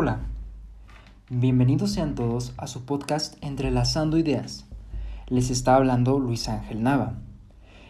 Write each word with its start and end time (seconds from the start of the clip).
Hola, 0.00 0.20
bienvenidos 1.28 1.90
sean 1.90 2.14
todos 2.14 2.54
a 2.56 2.68
su 2.68 2.84
podcast 2.84 3.34
Entrelazando 3.42 4.16
Ideas. 4.16 4.64
Les 5.26 5.50
está 5.50 5.74
hablando 5.74 6.20
Luis 6.20 6.48
Ángel 6.48 6.84
Nava. 6.84 7.14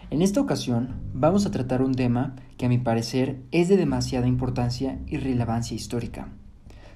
En 0.08 0.22
esta 0.22 0.40
ocasión 0.40 0.94
vamos 1.12 1.44
a 1.44 1.50
tratar 1.50 1.82
un 1.82 1.94
tema 1.94 2.34
que 2.56 2.64
a 2.64 2.70
mi 2.70 2.78
parecer 2.78 3.42
es 3.50 3.68
de 3.68 3.76
demasiada 3.76 4.26
importancia 4.26 4.98
y 5.06 5.18
relevancia 5.18 5.74
histórica, 5.74 6.28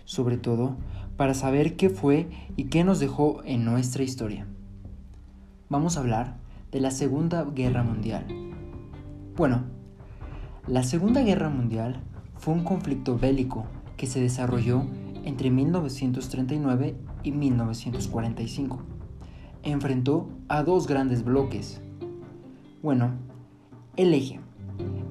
sobre 0.07 0.39
todo 0.39 0.79
para 1.18 1.35
saber 1.35 1.76
qué 1.76 1.90
fue 1.90 2.31
y 2.57 2.71
qué 2.71 2.82
nos 2.82 2.99
dejó 2.99 3.43
en 3.44 3.67
nuestra 3.67 4.04
historia. 4.04 4.46
Vamos 5.68 5.99
a 5.99 6.00
hablar 6.00 6.39
de 6.71 6.81
la 6.81 6.90
Segunda 6.90 7.44
Guerra 7.44 7.82
Mundial. 7.82 8.25
Bueno, 9.36 9.64
la 10.67 10.82
Segunda 10.82 11.21
Guerra 11.21 11.50
Mundial 11.50 12.00
fue 12.39 12.54
un 12.54 12.64
conflicto 12.64 13.18
bélico 13.18 13.67
que 13.99 14.07
se 14.07 14.21
desarrolló 14.21 14.86
entre 15.25 15.50
1939 15.50 16.96
y 17.22 17.32
1945. 17.32 18.81
Enfrentó 19.62 20.29
a 20.48 20.62
dos 20.62 20.86
grandes 20.86 21.25
bloques. 21.25 21.81
Bueno, 22.82 23.12
el 23.96 24.14
eje, 24.14 24.40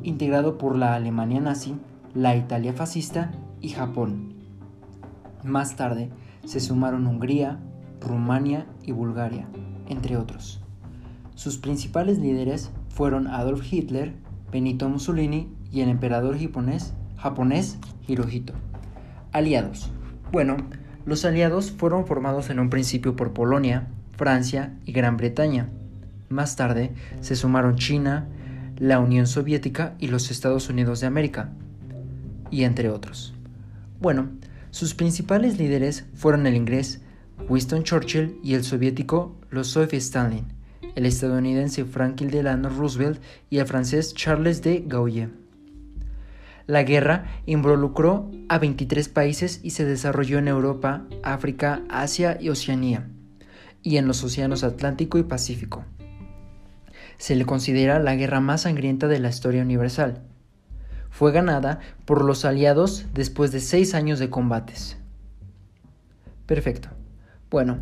integrado 0.03 0.57
por 0.57 0.75
la 0.75 0.95
Alemania 0.95 1.39
nazi, 1.39 1.75
la 2.13 2.35
Italia 2.35 2.73
fascista 2.73 3.31
y 3.61 3.69
Japón. 3.69 4.33
Más 5.43 5.75
tarde 5.75 6.09
se 6.45 6.59
sumaron 6.59 7.07
Hungría, 7.07 7.59
Rumania 8.01 8.67
y 8.83 8.91
Bulgaria, 8.91 9.47
entre 9.87 10.17
otros. 10.17 10.61
Sus 11.35 11.57
principales 11.57 12.19
líderes 12.19 12.71
fueron 12.89 13.27
Adolf 13.27 13.71
Hitler, 13.71 14.13
Benito 14.51 14.89
Mussolini 14.89 15.49
y 15.71 15.81
el 15.81 15.89
emperador 15.89 16.37
japonés, 16.37 16.93
japonés 17.15 17.79
Hirohito. 18.07 18.53
Aliados. 19.31 19.91
Bueno, 20.31 20.55
los 21.05 21.25
aliados 21.25 21.71
fueron 21.71 22.05
formados 22.05 22.49
en 22.49 22.59
un 22.61 22.69
principio 22.69 23.17
por 23.17 23.33
Polonia, 23.33 23.87
Francia 24.15 24.73
y 24.85 24.93
Gran 24.93 25.17
Bretaña. 25.17 25.67
Más 26.29 26.55
tarde 26.55 26.91
se 27.19 27.35
sumaron 27.35 27.75
China, 27.75 28.29
la 28.77 28.99
Unión 28.99 29.27
Soviética 29.27 29.93
y 29.99 30.07
los 30.07 30.31
Estados 30.31 30.69
Unidos 30.69 31.01
de 31.01 31.07
América, 31.07 31.49
y 32.49 32.63
entre 32.63 32.89
otros. 32.89 33.33
Bueno, 33.99 34.29
sus 34.69 34.93
principales 34.93 35.57
líderes 35.57 36.05
fueron 36.15 36.47
el 36.47 36.55
inglés 36.55 37.01
Winston 37.49 37.83
Churchill 37.83 38.39
y 38.41 38.53
el 38.53 38.63
soviético 38.63 39.35
Joseph 39.51 39.93
Stalin, 39.95 40.45
el 40.95 41.05
estadounidense 41.05 41.83
Franklin 41.83 42.29
Delano 42.29 42.69
Roosevelt 42.69 43.21
y 43.49 43.57
el 43.57 43.65
francés 43.65 44.13
Charles 44.13 44.61
de 44.61 44.85
Gaulle. 44.87 45.27
La 46.71 46.83
guerra 46.83 47.25
involucró 47.45 48.31
a 48.47 48.57
23 48.57 49.09
países 49.09 49.59
y 49.61 49.71
se 49.71 49.83
desarrolló 49.83 50.37
en 50.37 50.47
Europa, 50.47 51.05
África, 51.21 51.81
Asia 51.89 52.37
y 52.39 52.47
Oceanía, 52.47 53.09
y 53.83 53.97
en 53.97 54.07
los 54.07 54.23
océanos 54.23 54.63
Atlántico 54.63 55.17
y 55.17 55.23
Pacífico. 55.23 55.83
Se 57.17 57.35
le 57.35 57.45
considera 57.45 57.99
la 57.99 58.15
guerra 58.15 58.39
más 58.39 58.61
sangrienta 58.61 59.09
de 59.09 59.19
la 59.19 59.27
historia 59.27 59.63
universal. 59.63 60.21
Fue 61.09 61.33
ganada 61.33 61.81
por 62.05 62.23
los 62.23 62.45
aliados 62.45 63.05
después 63.13 63.51
de 63.51 63.59
seis 63.59 63.93
años 63.93 64.17
de 64.19 64.29
combates. 64.29 64.95
Perfecto. 66.45 66.87
Bueno, 67.49 67.79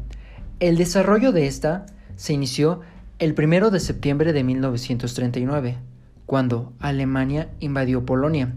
el 0.59 0.77
desarrollo 0.77 1.31
de 1.31 1.45
esta 1.45 1.85
se 2.15 2.33
inició 2.33 2.81
el 3.19 3.35
1 3.37 3.69
de 3.69 3.81
septiembre 3.81 4.33
de 4.33 4.43
1939, 4.43 5.77
cuando 6.25 6.73
Alemania 6.79 7.49
invadió 7.59 8.03
Polonia 8.03 8.55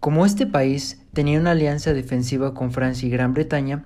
como 0.00 0.26
este 0.26 0.46
país 0.46 1.02
tenía 1.12 1.40
una 1.40 1.52
alianza 1.52 1.92
defensiva 1.92 2.54
con 2.54 2.70
Francia 2.70 3.06
y 3.06 3.10
Gran 3.10 3.34
Bretaña, 3.34 3.84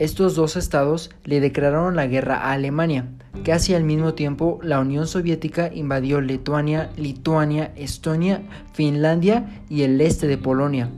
estos 0.00 0.34
dos 0.34 0.56
estados 0.56 1.10
le 1.24 1.40
declararon 1.40 1.94
la 1.94 2.06
guerra 2.06 2.36
a 2.36 2.52
Alemania. 2.52 3.06
Casi 3.44 3.74
al 3.74 3.84
mismo 3.84 4.14
tiempo, 4.14 4.58
la 4.62 4.80
Unión 4.80 5.06
Soviética 5.06 5.70
invadió 5.72 6.22
Lituania, 6.22 6.88
Lituania, 6.96 7.70
Estonia, 7.76 8.40
Finlandia 8.72 9.62
y 9.68 9.82
el 9.82 10.00
este 10.00 10.26
de 10.26 10.38
Polonia. 10.38 10.88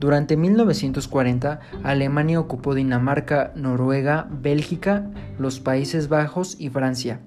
Durante 0.00 0.36
1940, 0.36 1.60
Alemania 1.84 2.40
ocupó 2.40 2.74
Dinamarca, 2.74 3.52
Noruega, 3.54 4.26
Bélgica, 4.30 5.08
los 5.38 5.60
Países 5.60 6.08
Bajos 6.08 6.56
y 6.58 6.68
Francia. 6.68 7.20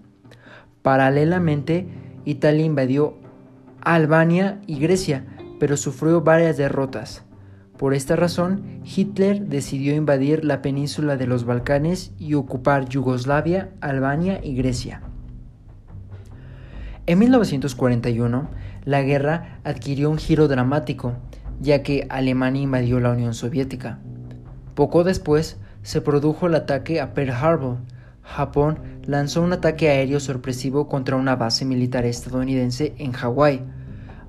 Paralelamente, 0.82 1.88
Italia 2.26 2.66
invadió 2.66 3.16
Albania 3.82 4.60
y 4.68 4.80
Grecia, 4.80 5.24
pero 5.64 5.78
sufrió 5.78 6.20
varias 6.20 6.58
derrotas. 6.58 7.24
Por 7.78 7.94
esta 7.94 8.18
razón, 8.18 8.82
Hitler 8.84 9.48
decidió 9.48 9.96
invadir 9.96 10.44
la 10.44 10.62
península 10.62 11.16
de 11.16 11.26
los 11.26 11.46
Balcanes 11.46 12.12
y 12.20 12.34
ocupar 12.34 12.90
Yugoslavia, 12.90 13.70
Albania 13.80 14.42
y 14.44 14.56
Grecia. 14.56 15.04
En 17.06 17.18
1941, 17.18 18.50
la 18.84 19.04
guerra 19.04 19.62
adquirió 19.64 20.10
un 20.10 20.18
giro 20.18 20.50
dramático, 20.50 21.14
ya 21.62 21.82
que 21.82 22.08
Alemania 22.10 22.64
invadió 22.64 23.00
la 23.00 23.12
Unión 23.12 23.34
Soviética. 23.34 24.00
Poco 24.76 25.06
después, 25.06 25.62
se 25.82 26.02
produjo 26.02 26.48
el 26.48 26.56
ataque 26.56 27.00
a 27.00 27.14
Pearl 27.14 27.32
Harbor. 27.32 27.78
Japón 28.22 28.80
lanzó 29.06 29.42
un 29.42 29.54
ataque 29.54 29.88
aéreo 29.88 30.20
sorpresivo 30.20 30.90
contra 30.90 31.16
una 31.16 31.38
base 31.38 31.64
militar 31.64 32.06
estadounidense 32.06 32.96
en 32.98 33.14
Hawái, 33.14 33.62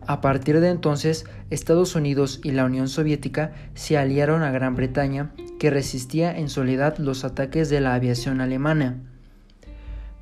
a 0.06 0.20
partir 0.20 0.60
de 0.60 0.69
entonces, 0.69 1.25
Estados 1.50 1.94
Unidos 1.94 2.41
y 2.42 2.53
la 2.53 2.65
Unión 2.65 2.88
Soviética 2.88 3.53
se 3.75 3.97
aliaron 3.97 4.42
a 4.42 4.50
Gran 4.50 4.75
Bretaña, 4.75 5.32
que 5.59 5.70
resistía 5.70 6.37
en 6.37 6.48
soledad 6.48 6.98
los 6.98 7.25
ataques 7.25 7.70
de 7.70 7.81
la 7.81 7.94
aviación 7.94 8.41
alemana. 8.41 9.00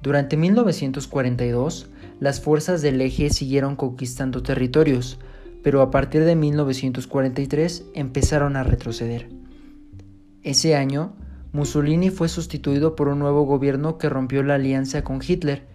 Durante 0.02 0.36
1942, 0.36 1.88
las 2.20 2.40
fuerzas 2.40 2.82
del 2.82 3.00
eje 3.00 3.30
siguieron 3.30 3.76
conquistando 3.76 4.42
territorios, 4.42 5.18
pero 5.62 5.80
a 5.80 5.90
partir 5.90 6.24
de 6.24 6.36
1943 6.36 7.84
empezaron 7.94 8.56
a 8.56 8.64
retroceder. 8.64 9.28
Ese 10.42 10.74
año, 10.74 11.14
Mussolini 11.52 12.10
fue 12.10 12.28
sustituido 12.28 12.96
por 12.96 13.08
un 13.08 13.18
nuevo 13.18 13.44
gobierno 13.44 13.98
que 13.98 14.08
rompió 14.08 14.42
la 14.42 14.54
alianza 14.54 15.04
con 15.04 15.20
Hitler 15.26 15.71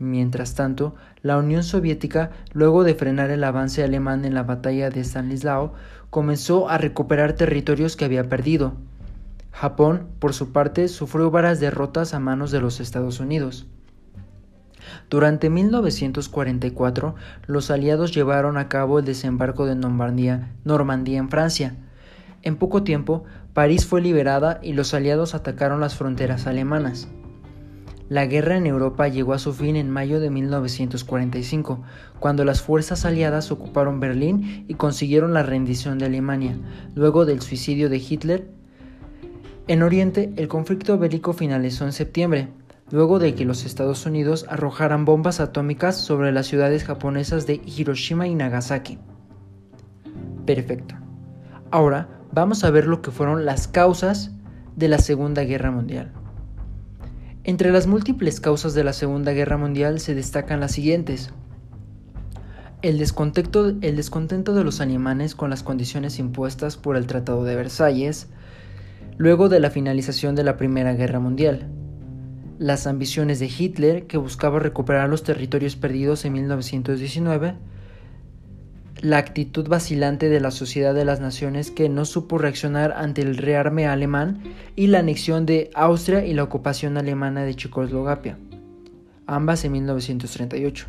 Mientras 0.00 0.54
tanto, 0.54 0.94
la 1.20 1.36
Unión 1.36 1.62
Soviética, 1.62 2.30
luego 2.54 2.84
de 2.84 2.94
frenar 2.94 3.28
el 3.28 3.44
avance 3.44 3.84
alemán 3.84 4.24
en 4.24 4.32
la 4.32 4.44
batalla 4.44 4.88
de 4.88 5.04
Stanislao, 5.04 5.74
comenzó 6.08 6.70
a 6.70 6.78
recuperar 6.78 7.34
territorios 7.34 7.96
que 7.96 8.06
había 8.06 8.26
perdido. 8.26 8.72
Japón, 9.52 10.06
por 10.18 10.32
su 10.32 10.52
parte, 10.52 10.88
sufrió 10.88 11.30
varias 11.30 11.60
derrotas 11.60 12.14
a 12.14 12.18
manos 12.18 12.50
de 12.50 12.62
los 12.62 12.80
Estados 12.80 13.20
Unidos. 13.20 13.66
Durante 15.10 15.50
1944, 15.50 17.14
los 17.46 17.70
aliados 17.70 18.14
llevaron 18.14 18.56
a 18.56 18.70
cabo 18.70 19.00
el 19.00 19.04
desembarco 19.04 19.66
de 19.66 19.74
Normandía, 19.74 20.54
Normandía 20.64 21.18
en 21.18 21.28
Francia. 21.28 21.76
En 22.40 22.56
poco 22.56 22.84
tiempo, 22.84 23.24
París 23.52 23.84
fue 23.84 24.00
liberada 24.00 24.60
y 24.62 24.72
los 24.72 24.94
aliados 24.94 25.34
atacaron 25.34 25.78
las 25.78 25.94
fronteras 25.94 26.46
alemanas. 26.46 27.06
La 28.10 28.26
guerra 28.26 28.56
en 28.56 28.66
Europa 28.66 29.06
llegó 29.06 29.34
a 29.34 29.38
su 29.38 29.52
fin 29.52 29.76
en 29.76 29.88
mayo 29.88 30.18
de 30.18 30.30
1945, 30.30 31.80
cuando 32.18 32.44
las 32.44 32.60
fuerzas 32.60 33.04
aliadas 33.04 33.52
ocuparon 33.52 34.00
Berlín 34.00 34.64
y 34.66 34.74
consiguieron 34.74 35.32
la 35.32 35.44
rendición 35.44 35.98
de 35.98 36.06
Alemania, 36.06 36.58
luego 36.96 37.24
del 37.24 37.40
suicidio 37.40 37.88
de 37.88 37.98
Hitler. 37.98 38.50
En 39.68 39.84
Oriente, 39.84 40.32
el 40.34 40.48
conflicto 40.48 40.98
bélico 40.98 41.34
finalizó 41.34 41.84
en 41.84 41.92
septiembre, 41.92 42.48
luego 42.90 43.20
de 43.20 43.36
que 43.36 43.44
los 43.44 43.64
Estados 43.64 44.04
Unidos 44.06 44.44
arrojaran 44.48 45.04
bombas 45.04 45.38
atómicas 45.38 45.96
sobre 45.96 46.32
las 46.32 46.48
ciudades 46.48 46.82
japonesas 46.82 47.46
de 47.46 47.60
Hiroshima 47.64 48.26
y 48.26 48.34
Nagasaki. 48.34 48.98
Perfecto. 50.46 50.96
Ahora 51.70 52.08
vamos 52.32 52.64
a 52.64 52.70
ver 52.70 52.88
lo 52.88 53.02
que 53.02 53.12
fueron 53.12 53.44
las 53.44 53.68
causas 53.68 54.32
de 54.74 54.88
la 54.88 54.98
Segunda 54.98 55.44
Guerra 55.44 55.70
Mundial. 55.70 56.10
Entre 57.50 57.72
las 57.72 57.88
múltiples 57.88 58.38
causas 58.38 58.74
de 58.74 58.84
la 58.84 58.92
Segunda 58.92 59.32
Guerra 59.32 59.56
Mundial 59.56 59.98
se 59.98 60.14
destacan 60.14 60.60
las 60.60 60.70
siguientes. 60.70 61.32
El 62.80 62.96
descontento, 62.96 63.72
de 63.72 64.62
los 64.64 64.80
alemanes 64.80 65.34
con 65.34 65.50
las 65.50 65.64
condiciones 65.64 66.20
impuestas 66.20 66.76
por 66.76 66.96
el 66.96 67.08
Tratado 67.08 67.42
de 67.42 67.56
Versalles, 67.56 68.28
luego 69.18 69.48
de 69.48 69.58
la 69.58 69.70
finalización 69.70 70.36
de 70.36 70.44
la 70.44 70.56
Primera 70.56 70.94
Guerra 70.94 71.18
Mundial, 71.18 71.66
las 72.60 72.86
ambiciones 72.86 73.40
de 73.40 73.46
Hitler, 73.46 74.06
que 74.06 74.16
buscaba 74.16 74.60
recuperar 74.60 75.08
los 75.08 75.24
territorios 75.24 75.74
perdidos 75.74 76.24
en 76.24 76.34
1919, 76.34 77.56
la 79.02 79.16
actitud 79.16 79.66
vacilante 79.66 80.28
de 80.28 80.40
la 80.40 80.50
Sociedad 80.50 80.94
de 80.94 81.04
las 81.04 81.20
Naciones 81.20 81.70
que 81.70 81.88
no 81.88 82.04
supo 82.04 82.36
reaccionar 82.36 82.92
ante 82.92 83.22
el 83.22 83.36
rearme 83.36 83.86
alemán 83.86 84.42
y 84.76 84.88
la 84.88 84.98
anexión 84.98 85.46
de 85.46 85.70
Austria 85.74 86.24
y 86.24 86.34
la 86.34 86.42
ocupación 86.42 86.98
alemana 86.98 87.44
de 87.44 87.54
Checoslovaquia, 87.54 88.38
ambas 89.26 89.64
en 89.64 89.72
1938. 89.72 90.86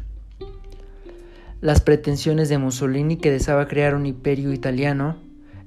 Las 1.62 1.80
pretensiones 1.80 2.50
de 2.50 2.58
Mussolini 2.58 3.18
que 3.18 3.32
deseaba 3.32 3.68
crear 3.68 3.96
un 3.96 4.06
imperio 4.06 4.52
italiano, 4.52 5.18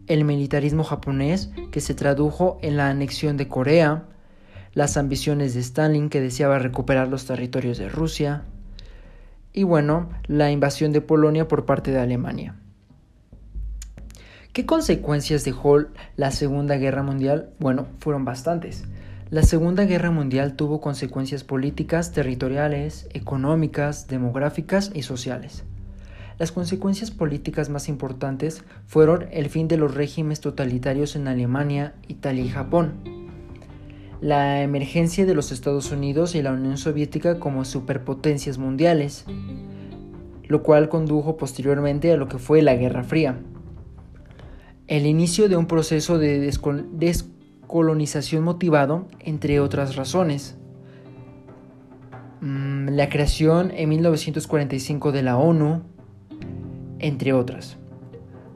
el 0.06 0.24
militarismo 0.24 0.84
japonés 0.84 1.50
que 1.70 1.80
se 1.80 1.94
tradujo 1.94 2.58
en 2.60 2.76
la 2.76 2.90
anexión 2.90 3.38
de 3.38 3.48
Corea, 3.48 4.04
las 4.74 4.96
ambiciones 4.98 5.54
de 5.54 5.60
Stalin 5.60 6.10
que 6.10 6.20
deseaba 6.20 6.58
recuperar 6.58 7.08
los 7.08 7.24
territorios 7.24 7.78
de 7.78 7.88
Rusia 7.88 8.44
y 9.54 9.62
bueno, 9.62 10.10
la 10.26 10.50
invasión 10.50 10.92
de 10.92 11.00
Polonia 11.00 11.48
por 11.48 11.64
parte 11.64 11.92
de 11.92 12.00
Alemania. 12.00 12.56
¿Qué 14.52 14.66
consecuencias 14.66 15.44
dejó 15.44 15.84
la 16.16 16.30
Segunda 16.32 16.76
Guerra 16.76 17.02
Mundial? 17.02 17.50
Bueno, 17.58 17.86
fueron 18.00 18.24
bastantes. 18.24 18.84
La 19.30 19.42
Segunda 19.42 19.84
Guerra 19.84 20.10
Mundial 20.10 20.54
tuvo 20.54 20.80
consecuencias 20.80 21.44
políticas, 21.44 22.12
territoriales, 22.12 23.08
económicas, 23.14 24.08
demográficas 24.08 24.90
y 24.92 25.02
sociales. 25.02 25.64
Las 26.38 26.50
consecuencias 26.50 27.12
políticas 27.12 27.68
más 27.68 27.88
importantes 27.88 28.64
fueron 28.86 29.28
el 29.30 29.48
fin 29.50 29.68
de 29.68 29.76
los 29.76 29.94
regímenes 29.94 30.40
totalitarios 30.40 31.14
en 31.14 31.28
Alemania, 31.28 31.94
Italia 32.08 32.44
y 32.44 32.48
Japón, 32.48 33.13
la 34.24 34.62
emergencia 34.62 35.26
de 35.26 35.34
los 35.34 35.52
Estados 35.52 35.92
Unidos 35.92 36.34
y 36.34 36.40
la 36.40 36.52
Unión 36.52 36.78
Soviética 36.78 37.38
como 37.38 37.66
superpotencias 37.66 38.56
mundiales, 38.56 39.26
lo 40.44 40.62
cual 40.62 40.88
condujo 40.88 41.36
posteriormente 41.36 42.10
a 42.10 42.16
lo 42.16 42.26
que 42.26 42.38
fue 42.38 42.62
la 42.62 42.74
Guerra 42.74 43.04
Fría. 43.04 43.38
El 44.86 45.04
inicio 45.04 45.50
de 45.50 45.58
un 45.58 45.66
proceso 45.66 46.18
de 46.18 46.40
descolonización 46.40 48.44
motivado, 48.44 49.08
entre 49.20 49.60
otras 49.60 49.94
razones. 49.94 50.56
Mm, 52.40 52.88
la 52.92 53.10
creación 53.10 53.72
en 53.72 53.90
1945 53.90 55.12
de 55.12 55.22
la 55.22 55.36
ONU, 55.36 55.82
entre 56.98 57.34
otras. 57.34 57.76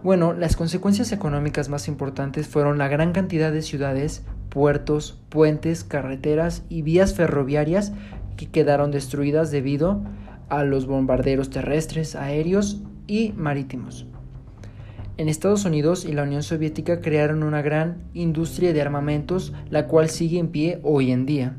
Bueno, 0.03 0.33
las 0.33 0.57
consecuencias 0.57 1.13
económicas 1.13 1.69
más 1.69 1.89
importantes 1.89 2.49
fueron 2.49 2.79
la 2.79 2.89
gran 2.89 3.13
cantidad 3.13 3.53
de 3.53 3.61
ciudades, 3.61 4.25
puertos, 4.49 5.21
puentes, 5.29 5.85
carreteras 5.85 6.65
y 6.69 6.83
vías 6.83 7.15
ferroviarias 7.15 7.93
que 8.37 8.47
quedaron 8.47 8.91
destruidas 8.91 9.51
debido 9.51 10.03
a 10.49 10.65
los 10.65 10.87
bombarderos 10.87 11.51
terrestres, 11.51 12.15
aéreos 12.17 12.83
y 13.07 13.33
marítimos. 13.33 14.07
En 15.19 15.29
Estados 15.29 15.65
Unidos 15.65 16.05
y 16.05 16.13
la 16.13 16.23
Unión 16.23 16.45
Soviética 16.45 17.01
crearon 17.01 17.43
una 17.43 17.61
gran 17.61 18.05
industria 18.15 18.73
de 18.73 18.81
armamentos, 18.81 19.53
la 19.69 19.89
cual 19.89 20.09
sigue 20.09 20.39
en 20.39 20.49
pie 20.49 20.79
hoy 20.85 21.11
en 21.11 21.27
día. 21.27 21.57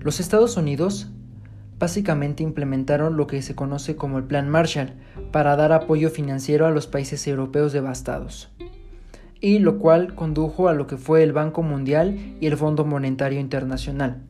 Los 0.00 0.20
Estados 0.20 0.58
Unidos 0.58 1.10
básicamente 1.78 2.42
implementaron 2.42 3.16
lo 3.16 3.26
que 3.26 3.40
se 3.40 3.54
conoce 3.54 3.96
como 3.96 4.18
el 4.18 4.24
Plan 4.24 4.50
Marshall 4.50 4.92
para 5.32 5.56
dar 5.56 5.72
apoyo 5.72 6.10
financiero 6.10 6.66
a 6.66 6.70
los 6.70 6.86
países 6.86 7.26
europeos 7.26 7.72
devastados, 7.72 8.53
y 9.44 9.58
lo 9.58 9.78
cual 9.78 10.14
condujo 10.14 10.68
a 10.68 10.72
lo 10.72 10.86
que 10.86 10.96
fue 10.96 11.22
el 11.22 11.34
Banco 11.34 11.62
Mundial 11.62 12.34
y 12.40 12.46
el 12.46 12.56
Fondo 12.56 12.86
Monetario 12.86 13.38
Internacional. 13.38 14.22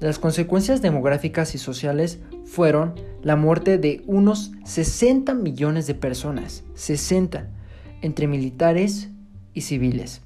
Las 0.00 0.18
consecuencias 0.18 0.80
demográficas 0.80 1.54
y 1.54 1.58
sociales 1.58 2.20
fueron 2.46 2.94
la 3.22 3.36
muerte 3.36 3.76
de 3.76 4.02
unos 4.06 4.52
60 4.64 5.34
millones 5.34 5.86
de 5.86 5.94
personas, 5.94 6.64
60, 6.74 7.50
entre 8.00 8.26
militares 8.26 9.10
y 9.52 9.60
civiles 9.60 10.22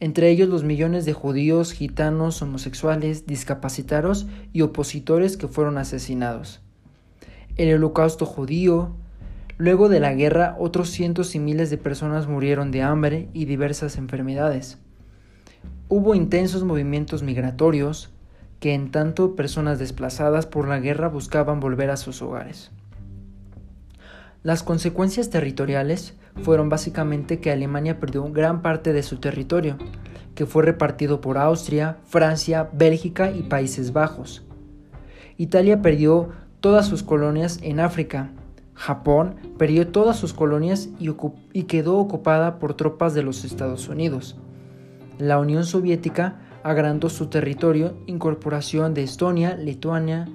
entre 0.00 0.30
ellos 0.30 0.48
los 0.48 0.62
millones 0.62 1.04
de 1.06 1.12
judíos, 1.12 1.72
gitanos, 1.72 2.40
homosexuales, 2.40 3.26
discapacitados 3.26 4.28
y 4.52 4.60
opositores 4.60 5.36
que 5.36 5.48
fueron 5.48 5.76
asesinados. 5.76 6.60
El 7.56 7.74
holocausto 7.74 8.24
judío, 8.24 8.92
luego 9.58 9.88
de 9.88 10.00
la 10.00 10.14
guerra 10.14 10.56
otros 10.58 10.88
cientos 10.88 11.34
y 11.34 11.40
miles 11.40 11.68
de 11.68 11.76
personas 11.78 12.28
murieron 12.28 12.70
de 12.70 12.82
hambre 12.82 13.28
y 13.32 13.44
diversas 13.44 13.98
enfermedades. 13.98 14.78
Hubo 15.88 16.14
intensos 16.14 16.64
movimientos 16.64 17.22
migratorios, 17.22 18.10
que 18.60 18.74
en 18.74 18.90
tanto 18.90 19.36
personas 19.36 19.78
desplazadas 19.78 20.46
por 20.46 20.66
la 20.66 20.80
guerra 20.80 21.08
buscaban 21.08 21.60
volver 21.60 21.90
a 21.90 21.96
sus 21.96 22.22
hogares. 22.22 22.70
Las 24.42 24.62
consecuencias 24.62 25.30
territoriales 25.30 26.14
fueron 26.42 26.68
básicamente 26.68 27.40
que 27.40 27.50
Alemania 27.50 27.98
perdió 28.00 28.24
gran 28.32 28.62
parte 28.62 28.92
de 28.92 29.02
su 29.02 29.18
territorio, 29.18 29.76
que 30.34 30.46
fue 30.46 30.62
repartido 30.62 31.20
por 31.20 31.36
Austria, 31.36 31.98
Francia, 32.06 32.68
Bélgica 32.72 33.30
y 33.30 33.42
Países 33.42 33.92
Bajos. 33.92 34.44
Italia 35.36 35.82
perdió 35.82 36.30
todas 36.60 36.86
sus 36.86 37.02
colonias 37.02 37.58
en 37.62 37.80
África. 37.80 38.30
Japón 38.78 39.34
perdió 39.58 39.88
todas 39.88 40.16
sus 40.16 40.32
colonias 40.32 40.88
y, 41.00 41.64
quedó 41.64 41.98
ocupada 41.98 42.60
por 42.60 42.74
tropas 42.74 43.12
de 43.12 43.24
los 43.24 43.44
Estados 43.44 43.88
Unidos. 43.88 44.36
La 45.18 45.40
Unión 45.40 45.64
Soviética 45.64 46.38
agrandó 46.62 47.08
su 47.08 47.26
territorio, 47.26 47.96
incorporación 48.06 48.94
de 48.94 49.02
Estonia, 49.02 49.56
Lituania, 49.56 50.28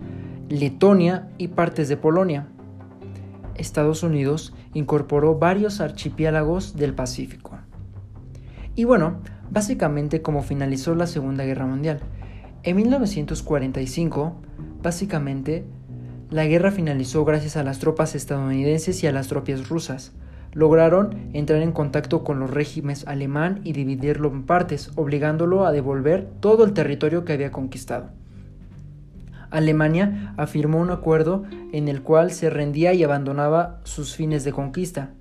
Letonia 0.49 1.29
y 1.37 1.47
partes 1.47 1.87
de 1.87 1.95
Polonia. 1.95 2.49
Estados 3.55 4.03
Unidos 4.03 4.53
incorporó 4.73 5.39
varios 5.39 5.79
archipiélagos 5.79 6.75
del 6.75 6.93
Pacífico. 6.93 7.57
Y 8.75 8.83
bueno, 8.83 9.21
básicamente 9.51 10.21
como 10.21 10.41
finalizó 10.41 10.95
la 10.95 11.07
Segunda 11.07 11.45
Guerra 11.45 11.65
Mundial. 11.65 12.01
En 12.63 12.75
1945, 12.75 14.35
básicamente, 14.81 15.65
la 16.33 16.47
guerra 16.47 16.71
finalizó 16.71 17.23
gracias 17.25 17.57
a 17.57 17.63
las 17.63 17.77
tropas 17.77 18.15
estadounidenses 18.15 19.03
y 19.03 19.07
a 19.07 19.11
las 19.11 19.27
tropas 19.27 19.69
rusas. 19.69 20.13
Lograron 20.51 21.29
entrar 21.33 21.61
en 21.61 21.71
contacto 21.71 22.23
con 22.23 22.39
los 22.39 22.49
regímenes 22.49 23.05
alemán 23.05 23.61
y 23.63 23.73
dividirlo 23.73 24.29
en 24.29 24.43
partes, 24.43 24.91
obligándolo 24.95 25.63
a 25.63 25.71
devolver 25.71 26.27
todo 26.39 26.63
el 26.65 26.73
territorio 26.73 27.23
que 27.23 27.33
había 27.33 27.51
conquistado. 27.51 28.09
Alemania 29.51 30.33
afirmó 30.35 30.79
un 30.79 30.89
acuerdo 30.89 31.43
en 31.71 31.87
el 31.87 32.01
cual 32.01 32.31
se 32.31 32.49
rendía 32.49 32.93
y 32.93 33.03
abandonaba 33.03 33.79
sus 33.83 34.15
fines 34.15 34.43
de 34.43 34.53
conquista. 34.53 35.11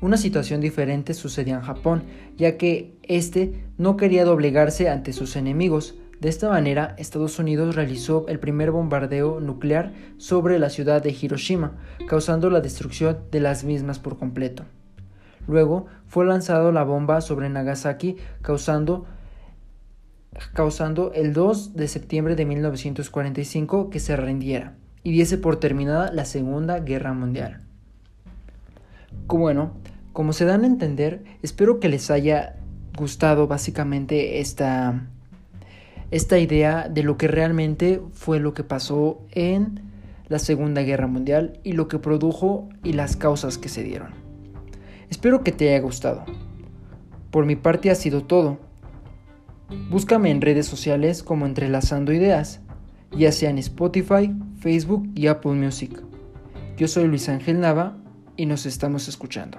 Una 0.00 0.16
situación 0.16 0.60
diferente 0.60 1.14
sucedía 1.14 1.54
en 1.54 1.62
Japón, 1.62 2.02
ya 2.36 2.56
que 2.56 2.96
éste 3.04 3.64
no 3.78 3.96
quería 3.96 4.24
doblegarse 4.24 4.90
ante 4.90 5.12
sus 5.12 5.36
enemigos. 5.36 5.94
De 6.24 6.30
esta 6.30 6.48
manera, 6.48 6.94
Estados 6.96 7.38
Unidos 7.38 7.76
realizó 7.76 8.26
el 8.28 8.38
primer 8.38 8.70
bombardeo 8.70 9.40
nuclear 9.40 9.92
sobre 10.16 10.58
la 10.58 10.70
ciudad 10.70 11.02
de 11.02 11.10
Hiroshima, 11.10 11.76
causando 12.08 12.48
la 12.48 12.62
destrucción 12.62 13.18
de 13.30 13.40
las 13.40 13.62
mismas 13.62 13.98
por 13.98 14.16
completo. 14.16 14.64
Luego 15.46 15.84
fue 16.06 16.24
lanzado 16.24 16.72
la 16.72 16.82
bomba 16.82 17.20
sobre 17.20 17.50
Nagasaki, 17.50 18.16
causando 18.40 19.04
causando 20.54 21.12
el 21.12 21.34
2 21.34 21.74
de 21.76 21.88
septiembre 21.88 22.36
de 22.36 22.46
1945 22.46 23.90
que 23.90 24.00
se 24.00 24.16
rindiera 24.16 24.78
y 25.02 25.12
diese 25.12 25.36
por 25.36 25.56
terminada 25.56 26.10
la 26.10 26.24
Segunda 26.24 26.80
Guerra 26.80 27.12
Mundial. 27.12 27.66
Bueno, 29.26 29.74
como 30.14 30.32
se 30.32 30.46
dan 30.46 30.64
a 30.64 30.68
entender, 30.68 31.22
espero 31.42 31.80
que 31.80 31.90
les 31.90 32.10
haya 32.10 32.56
gustado 32.96 33.46
básicamente 33.46 34.40
esta, 34.40 35.10
esta 36.14 36.38
idea 36.38 36.88
de 36.88 37.02
lo 37.02 37.18
que 37.18 37.26
realmente 37.26 38.00
fue 38.12 38.38
lo 38.38 38.54
que 38.54 38.62
pasó 38.62 39.26
en 39.32 39.80
la 40.28 40.38
Segunda 40.38 40.82
Guerra 40.82 41.08
Mundial 41.08 41.58
y 41.64 41.72
lo 41.72 41.88
que 41.88 41.98
produjo 41.98 42.68
y 42.84 42.92
las 42.92 43.16
causas 43.16 43.58
que 43.58 43.68
se 43.68 43.82
dieron. 43.82 44.10
Espero 45.10 45.42
que 45.42 45.50
te 45.50 45.70
haya 45.70 45.80
gustado. 45.80 46.24
Por 47.32 47.46
mi 47.46 47.56
parte 47.56 47.90
ha 47.90 47.96
sido 47.96 48.22
todo. 48.22 48.60
Búscame 49.90 50.30
en 50.30 50.40
redes 50.40 50.66
sociales 50.66 51.24
como 51.24 51.46
Entrelazando 51.46 52.12
Ideas, 52.12 52.60
ya 53.10 53.32
sea 53.32 53.50
en 53.50 53.58
Spotify, 53.58 54.32
Facebook 54.60 55.10
y 55.16 55.26
Apple 55.26 55.54
Music. 55.54 56.00
Yo 56.76 56.86
soy 56.86 57.08
Luis 57.08 57.28
Ángel 57.28 57.58
Nava 57.58 57.96
y 58.36 58.46
nos 58.46 58.66
estamos 58.66 59.08
escuchando. 59.08 59.58